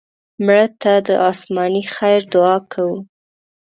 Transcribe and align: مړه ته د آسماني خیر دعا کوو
مړه 0.45 0.67
ته 0.81 0.93
د 1.07 1.09
آسماني 1.31 1.83
خیر 1.95 2.21
دعا 2.33 2.55
کوو 2.71 2.97